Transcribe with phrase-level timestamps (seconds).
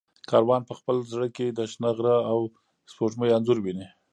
[0.29, 2.39] کاروان په خپل زړه کې د شنه غره او
[2.91, 3.87] سپوږمۍ انځور ویني.